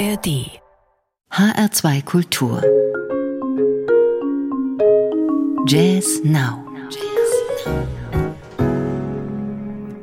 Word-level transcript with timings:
ARD 0.00 0.48
HR2 1.30 2.02
Kultur 2.06 2.62
Jazz 5.66 6.22
Now 6.24 6.64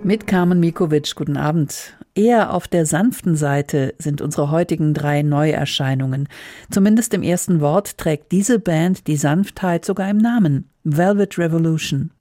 Mit 0.04 0.28
Carmen 0.28 0.60
Mikovic, 0.60 1.16
guten 1.16 1.36
Abend. 1.36 1.98
Eher 2.14 2.54
auf 2.54 2.68
der 2.68 2.86
sanften 2.86 3.36
Seite 3.36 3.96
sind 3.98 4.22
unsere 4.22 4.52
heutigen 4.52 4.94
drei 4.94 5.24
Neuerscheinungen. 5.24 6.30
Zumindest 6.70 7.16
im 7.16 7.24
ersten 7.24 7.60
Wort 7.60 7.98
trägt 7.98 8.32
diese 8.32 8.60
Band 8.60 9.08
die 9.08 9.18
Sanftheit 9.18 9.84
sogar 9.84 10.12
im 10.12 10.18
Namen. 10.18 10.70
Velvet 10.84 11.40
Revolution. 11.40 12.12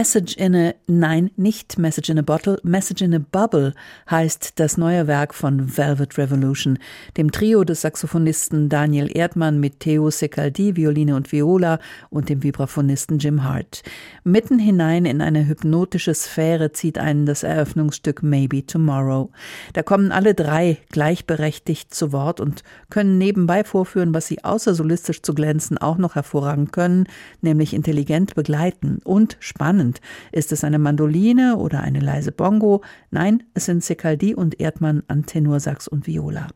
Message 0.00 0.34
in 0.36 0.54
a, 0.54 0.72
nein, 0.90 1.30
nicht 1.36 1.78
Message 1.78 2.10
in 2.10 2.18
a 2.18 2.22
Bottle, 2.22 2.58
Message 2.62 3.02
in 3.02 3.14
a 3.14 3.18
Bubble 3.18 3.74
heißt 4.10 4.54
das 4.56 4.76
neue 4.76 5.06
Werk 5.06 5.34
von 5.34 5.76
Velvet 5.76 6.18
Revolution, 6.18 6.78
dem 7.16 7.30
Trio 7.30 7.64
des 7.64 7.82
Saxophonisten 7.82 8.68
Daniel 8.68 9.08
Erdmann 9.16 9.60
mit 9.60 9.80
Theo 9.80 10.10
Secaldi, 10.10 10.76
Violine 10.76 11.14
und 11.14 11.30
Viola 11.30 11.78
und 12.10 12.28
dem 12.28 12.42
Vibraphonisten 12.42 13.18
Jim 13.18 13.44
Hart. 13.44 13.82
Mitten 14.24 14.58
hinein 14.58 15.04
in 15.04 15.20
eine 15.20 15.46
hypnotische 15.46 16.14
Sphäre 16.14 16.72
zieht 16.72 16.98
einen 16.98 17.24
das 17.24 17.44
Eröffnungsstück 17.44 18.22
Maybe 18.22 18.66
Tomorrow. 18.66 19.30
Da 19.74 19.82
kommen 19.82 20.10
alle 20.10 20.34
drei 20.34 20.78
gleichberechtigt 20.90 21.94
zu 21.94 22.12
Wort 22.12 22.40
und 22.40 22.64
können 22.90 23.16
nebenbei 23.16 23.62
vorführen, 23.62 24.12
was 24.12 24.26
sie 24.26 24.42
außer 24.42 24.74
solistisch 24.74 25.22
zu 25.22 25.34
glänzen 25.34 25.78
auch 25.78 25.98
noch 25.98 26.16
hervorragend 26.16 26.72
können, 26.72 27.06
nämlich 27.40 27.74
intelligent 27.74 28.34
begleiten 28.34 28.98
und 29.04 29.36
spannend. 29.38 30.00
Ist 30.32 30.50
es 30.50 30.64
eine 30.64 30.79
Mandoline 30.80 31.56
oder 31.56 31.80
eine 31.80 32.00
leise 32.00 32.32
Bongo? 32.32 32.82
Nein, 33.10 33.42
es 33.54 33.66
sind 33.66 33.84
Secaldi 33.84 34.34
und 34.34 34.60
Erdmann 34.60 35.02
an 35.08 35.26
Tenorsax 35.26 35.88
und 35.88 36.06
Viola. 36.06 36.48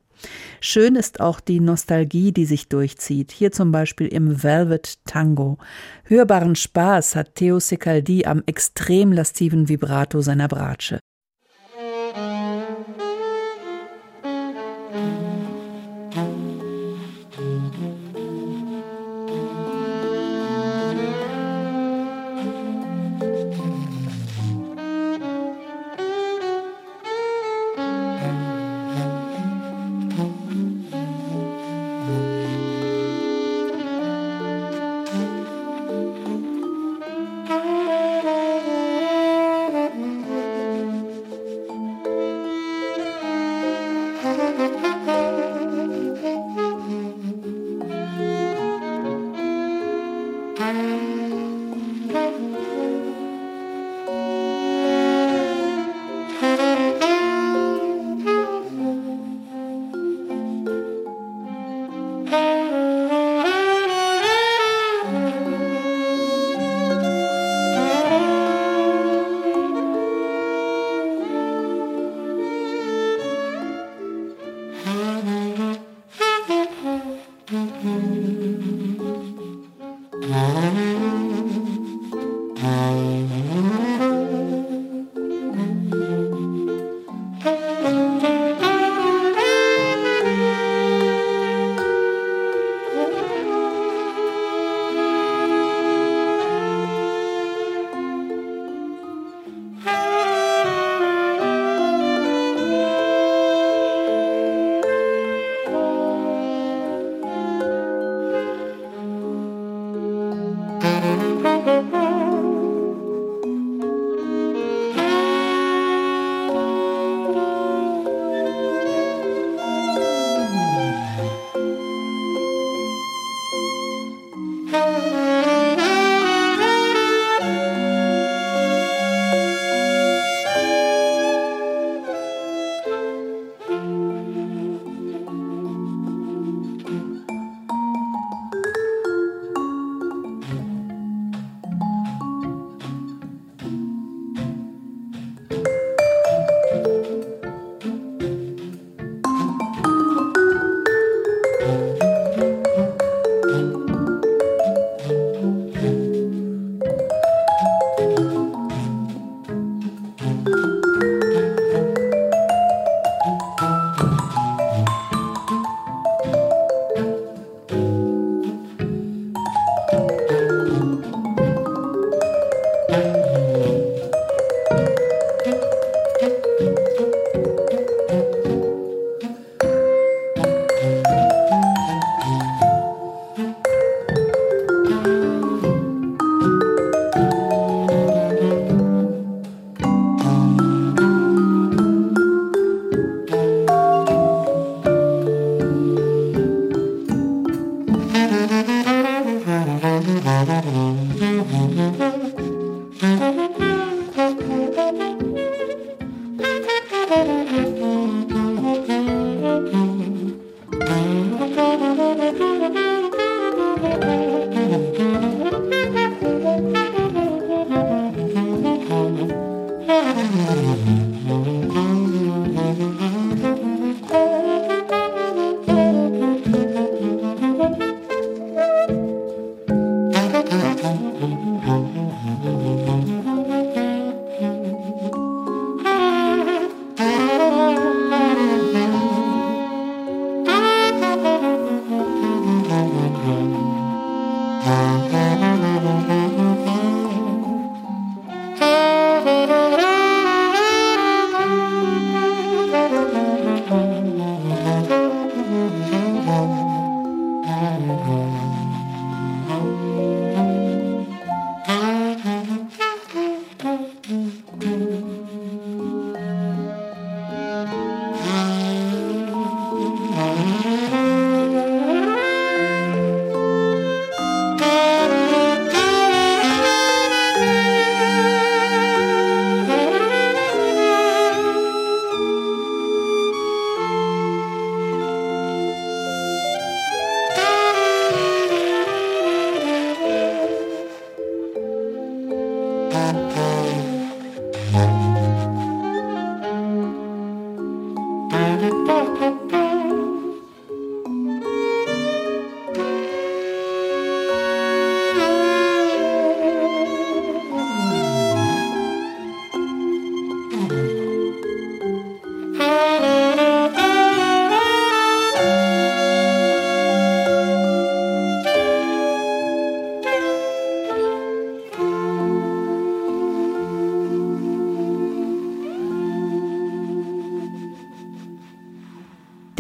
Schön 0.61 0.97
ist 0.97 1.21
auch 1.21 1.41
die 1.41 1.61
Nostalgie, 1.61 2.32
die 2.32 2.47
sich 2.47 2.69
durchzieht. 2.69 3.32
Hier 3.32 3.53
zum 3.53 3.73
Beispiel 3.73 4.09
im 4.09 4.43
Velvet 4.43 5.05
Tango. 5.05 5.59
Hörbaren 6.05 6.56
Spaß 6.56 7.17
hat 7.17 7.35
Theo 7.35 7.61
Secaldi 7.61 8.25
am 8.25 8.43
extrem 8.47 9.12
lastiven 9.12 9.69
Vibrato 9.69 10.21
seiner 10.21 10.49
Bratsche. 10.49 10.99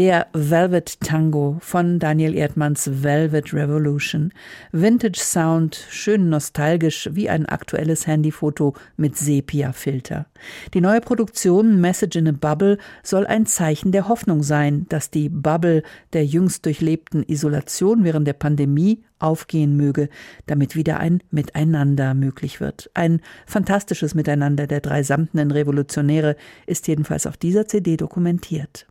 Der 0.04 0.26
Velvet 0.34 1.00
Tango 1.00 1.56
von 1.60 1.98
Daniel 1.98 2.34
Erdmanns 2.34 3.02
Velvet 3.02 3.54
Revolution. 3.54 4.34
Vintage 4.70 5.18
Sound, 5.18 5.82
schön 5.88 6.28
nostalgisch 6.28 7.08
wie 7.12 7.30
ein 7.30 7.46
aktuelles 7.46 8.06
Handyfoto 8.06 8.74
mit 8.98 9.16
Sepia-Filter. 9.16 10.26
Die 10.74 10.82
neue 10.82 11.00
Produktion 11.00 11.80
Message 11.80 12.16
in 12.16 12.28
a 12.28 12.32
Bubble 12.32 12.76
soll 13.02 13.26
ein 13.26 13.46
Zeichen 13.46 13.92
der 13.92 14.06
Hoffnung 14.06 14.42
sein, 14.42 14.84
dass 14.90 15.10
die 15.10 15.30
Bubble 15.30 15.82
der 16.12 16.26
jüngst 16.26 16.66
durchlebten 16.66 17.22
Isolation 17.22 18.04
während 18.04 18.28
der 18.28 18.34
Pandemie 18.34 19.02
aufgehen 19.18 19.74
möge, 19.74 20.10
damit 20.44 20.76
wieder 20.76 21.00
ein 21.00 21.22
Miteinander 21.30 22.12
möglich 22.12 22.60
wird. 22.60 22.90
Ein 22.92 23.22
fantastisches 23.46 24.14
Miteinander 24.14 24.66
der 24.66 24.82
drei 24.82 25.02
samtenen 25.02 25.50
Revolutionäre 25.50 26.36
ist 26.66 26.88
jedenfalls 26.88 27.26
auf 27.26 27.38
dieser 27.38 27.66
CD 27.66 27.96
dokumentiert. 27.96 28.86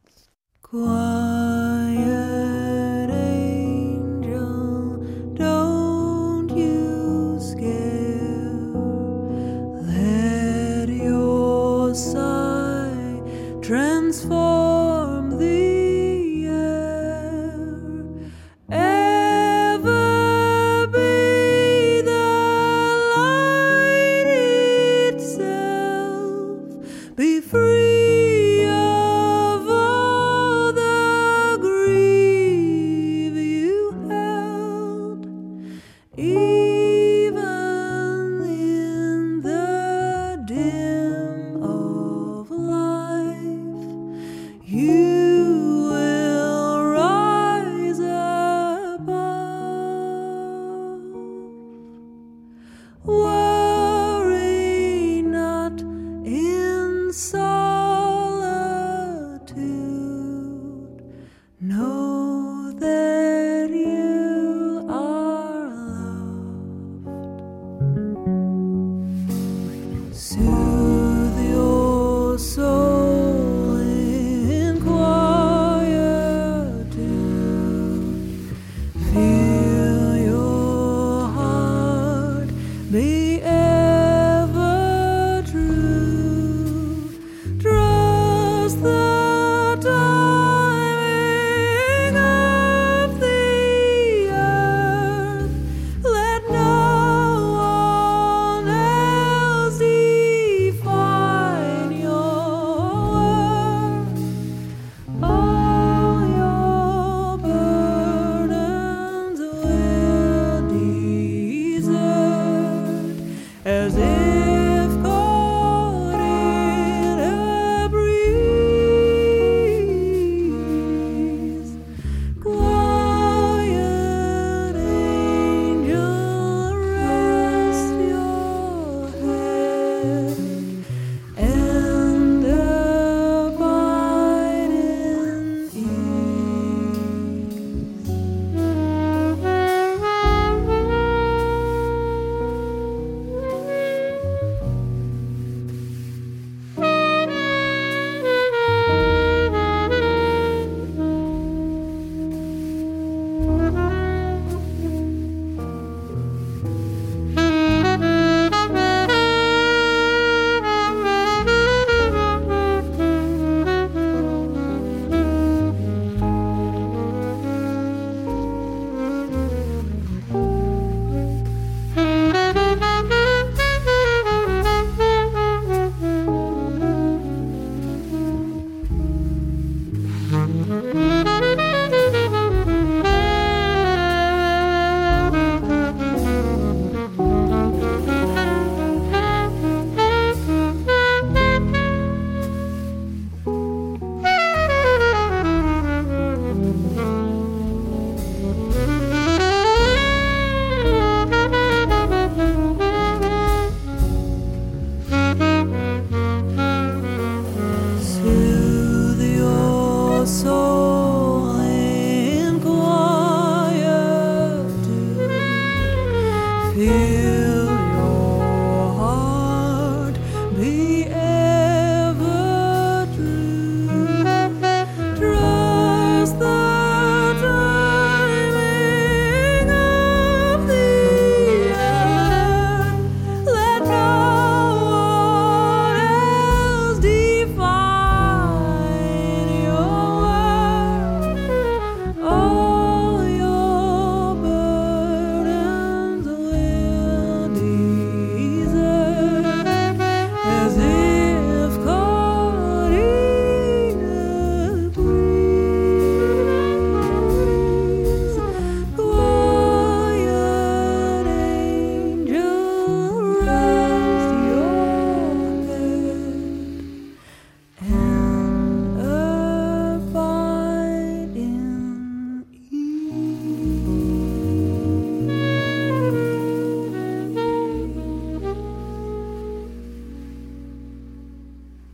Quiet. 0.74 2.43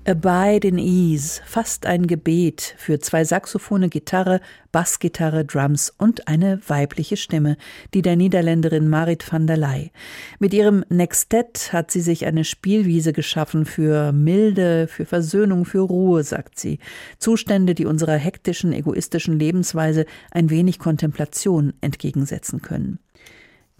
Abide 0.09 0.67
in 0.67 0.79
Ease, 0.79 1.39
fast 1.45 1.85
ein 1.85 2.07
Gebet 2.07 2.73
für 2.77 2.99
zwei 2.99 3.23
Saxophone, 3.23 3.91
Gitarre, 3.91 4.41
Bassgitarre, 4.71 5.45
Drums 5.45 5.93
und 5.95 6.27
eine 6.27 6.59
weibliche 6.67 7.15
Stimme, 7.15 7.57
die 7.93 8.01
der 8.01 8.15
Niederländerin 8.15 8.89
Marit 8.89 9.31
van 9.31 9.45
der 9.45 9.57
Leij. 9.57 9.91
Mit 10.39 10.55
ihrem 10.55 10.83
Nextet 10.89 11.71
hat 11.73 11.91
sie 11.91 12.01
sich 12.01 12.25
eine 12.25 12.43
Spielwiese 12.43 13.13
geschaffen 13.13 13.65
für 13.65 14.11
Milde, 14.11 14.87
für 14.87 15.05
Versöhnung, 15.05 15.65
für 15.65 15.81
Ruhe, 15.81 16.23
sagt 16.23 16.57
sie. 16.57 16.79
Zustände, 17.19 17.75
die 17.75 17.85
unserer 17.85 18.15
hektischen, 18.15 18.73
egoistischen 18.73 19.37
Lebensweise 19.37 20.05
ein 20.31 20.49
wenig 20.49 20.79
Kontemplation 20.79 21.73
entgegensetzen 21.81 22.63
können. 22.63 22.97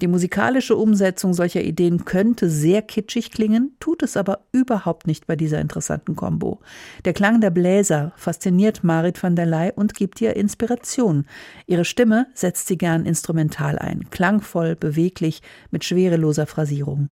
Die 0.01 0.07
musikalische 0.07 0.75
Umsetzung 0.77 1.33
solcher 1.33 1.61
Ideen 1.61 2.05
könnte 2.05 2.49
sehr 2.49 2.81
kitschig 2.81 3.31
klingen, 3.31 3.75
tut 3.79 4.01
es 4.01 4.15
aber 4.15 4.45
überhaupt 4.53 5.07
nicht 5.07 5.27
bei 5.27 5.35
dieser 5.35 5.59
interessanten 5.59 6.15
Combo. 6.15 6.59
Der 7.03 7.13
Klang 7.13 7.41
der 7.41 7.49
Bläser 7.49 8.13
fasziniert 8.15 8.83
Marit 8.83 9.21
van 9.21 9.35
der 9.35 9.45
Leij 9.45 9.73
und 9.75 9.93
gibt 9.93 10.21
ihr 10.21 10.37
Inspiration. 10.37 11.25
Ihre 11.67 11.83
Stimme 11.83 12.27
setzt 12.33 12.67
sie 12.67 12.77
gern 12.77 13.05
instrumental 13.05 13.77
ein, 13.77 14.09
klangvoll, 14.09 14.77
beweglich, 14.77 15.41
mit 15.69 15.83
schwereloser 15.83 16.45
Phrasierung. 16.45 17.09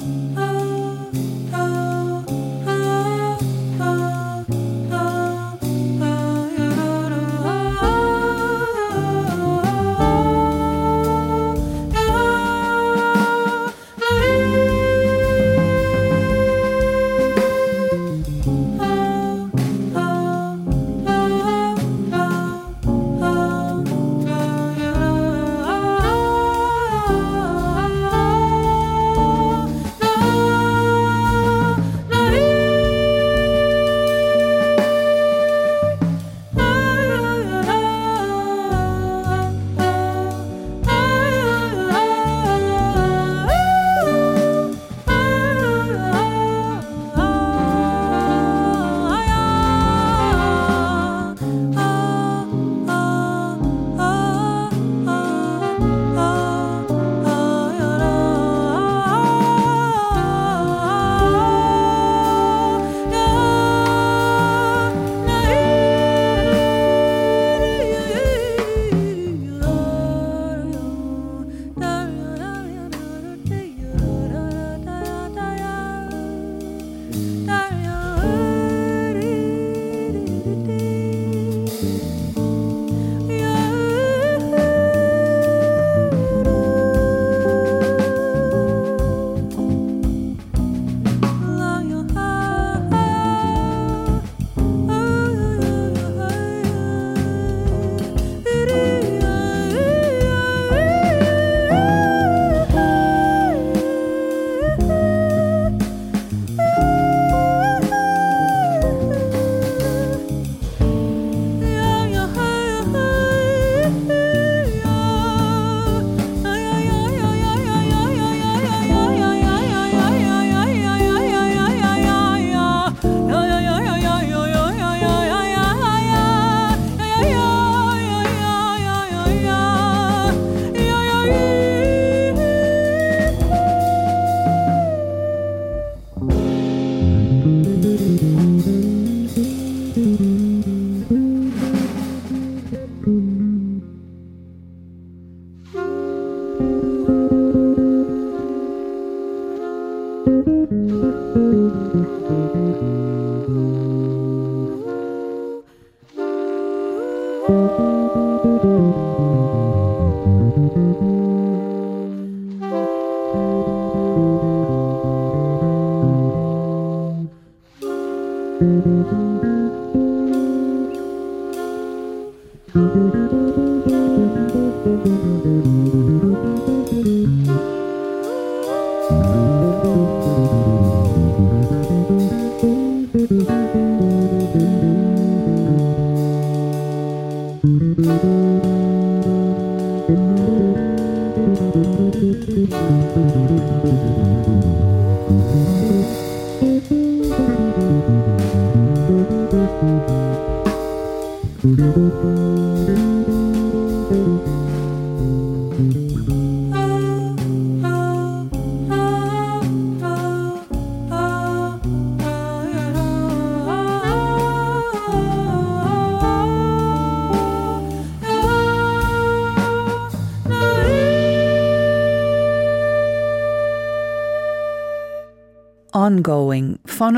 Ongoing 0.00 1.37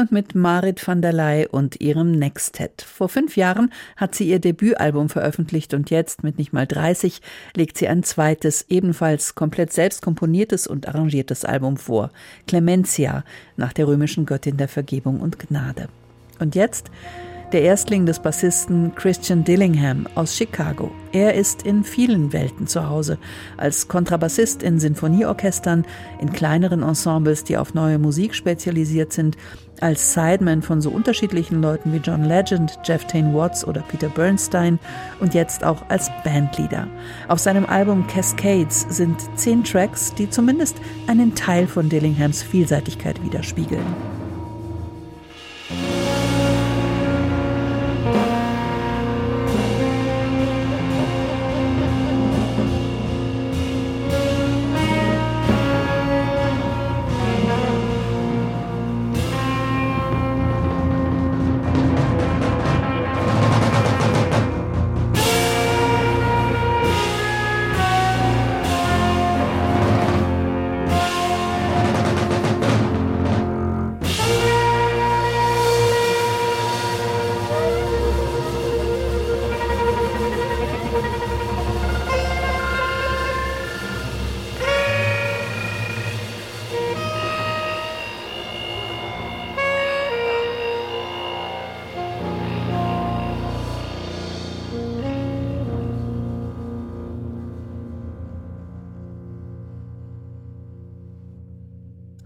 und 0.00 0.12
mit 0.12 0.34
Marit 0.34 0.86
van 0.86 1.02
der 1.02 1.12
Leij 1.12 1.46
und 1.48 1.80
ihrem 1.80 2.12
Nextet. 2.12 2.82
Vor 2.82 3.08
fünf 3.08 3.36
Jahren 3.36 3.72
hat 3.96 4.14
sie 4.14 4.28
ihr 4.28 4.40
Debütalbum 4.40 5.08
veröffentlicht 5.08 5.74
und 5.74 5.90
jetzt, 5.90 6.24
mit 6.24 6.38
nicht 6.38 6.52
mal 6.52 6.66
30, 6.66 7.20
legt 7.54 7.76
sie 7.76 7.86
ein 7.86 8.02
zweites, 8.02 8.64
ebenfalls 8.68 9.34
komplett 9.34 9.72
selbst 9.72 10.02
komponiertes 10.02 10.66
und 10.66 10.88
arrangiertes 10.88 11.44
Album 11.44 11.76
vor. 11.76 12.10
Clemencia, 12.46 13.24
nach 13.56 13.72
der 13.72 13.86
römischen 13.86 14.26
Göttin 14.26 14.56
der 14.56 14.68
Vergebung 14.68 15.20
und 15.20 15.38
Gnade. 15.38 15.88
Und 16.38 16.54
jetzt 16.54 16.90
der 17.52 17.62
Erstling 17.62 18.06
des 18.06 18.20
Bassisten 18.20 18.94
Christian 18.94 19.44
Dillingham 19.44 20.06
aus 20.14 20.36
Chicago. 20.36 20.90
Er 21.12 21.34
ist 21.34 21.62
in 21.62 21.82
vielen 21.82 22.32
Welten 22.32 22.66
zu 22.66 22.88
Hause, 22.88 23.18
als 23.56 23.88
Kontrabassist 23.88 24.62
in 24.62 24.78
Sinfonieorchestern, 24.78 25.84
in 26.20 26.32
kleineren 26.32 26.82
Ensembles, 26.82 27.42
die 27.44 27.56
auf 27.56 27.74
neue 27.74 27.98
Musik 27.98 28.34
spezialisiert 28.34 29.12
sind, 29.12 29.36
als 29.80 30.14
Sideman 30.14 30.62
von 30.62 30.80
so 30.80 30.90
unterschiedlichen 30.90 31.62
Leuten 31.62 31.92
wie 31.92 31.98
John 31.98 32.24
Legend, 32.24 32.78
Jeff 32.84 33.06
Tain 33.06 33.34
Watts 33.34 33.64
oder 33.66 33.80
Peter 33.82 34.08
Bernstein 34.08 34.78
und 35.20 35.34
jetzt 35.34 35.64
auch 35.64 35.82
als 35.88 36.10
Bandleader. 36.22 36.86
Auf 37.28 37.38
seinem 37.40 37.66
Album 37.66 38.06
Cascades 38.06 38.86
sind 38.90 39.16
zehn 39.36 39.64
Tracks, 39.64 40.14
die 40.14 40.30
zumindest 40.30 40.76
einen 41.06 41.34
Teil 41.34 41.66
von 41.66 41.88
Dillinghams 41.88 42.42
Vielseitigkeit 42.42 43.22
widerspiegeln. 43.24 44.19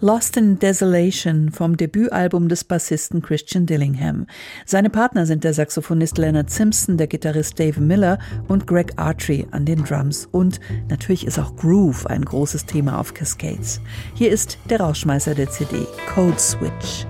Lost 0.05 0.37
in 0.37 0.59
Desolation 0.59 1.51
vom 1.51 1.79
Debütalbum 1.79 2.51
des 2.51 2.63
Bassisten 2.63 3.23
Christian 3.23 3.65
Dillingham. 3.65 4.27
Seine 4.67 4.91
Partner 4.91 5.25
sind 5.25 5.45
der 5.45 5.55
Saxophonist 5.55 6.19
Leonard 6.19 6.51
Simpson, 6.51 6.99
der 6.99 7.07
Gitarrist 7.07 7.59
Dave 7.59 7.81
Miller 7.81 8.19
und 8.47 8.67
Greg 8.67 8.93
Artry 8.97 9.47
an 9.53 9.65
den 9.65 9.83
Drums. 9.83 10.29
Und 10.31 10.61
natürlich 10.91 11.27
ist 11.27 11.39
auch 11.39 11.57
Groove 11.57 12.05
ein 12.05 12.23
großes 12.23 12.67
Thema 12.67 12.99
auf 13.01 13.15
Cascades. 13.15 13.81
Hier 14.13 14.31
ist 14.31 14.59
der 14.69 14.81
Rausschmeißer 14.81 15.35
der 15.35 15.49
CD, 15.49 15.87
Code 16.15 16.39
Switch. 16.39 17.07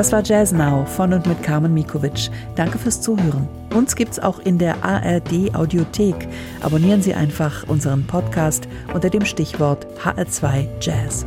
Das 0.00 0.12
war 0.12 0.22
Jazz 0.24 0.50
Now 0.50 0.86
von 0.86 1.12
und 1.12 1.26
mit 1.26 1.42
Carmen 1.42 1.74
Mikovic. 1.74 2.30
Danke 2.54 2.78
fürs 2.78 3.02
Zuhören. 3.02 3.46
Uns 3.74 3.94
gibt's 3.94 4.18
auch 4.18 4.38
in 4.38 4.56
der 4.56 4.82
ARD 4.82 5.54
Audiothek. 5.54 6.26
Abonnieren 6.62 7.02
Sie 7.02 7.12
einfach 7.12 7.68
unseren 7.68 8.06
Podcast 8.06 8.66
unter 8.94 9.10
dem 9.10 9.26
Stichwort 9.26 9.86
HR2 10.02 10.68
Jazz. 10.80 11.26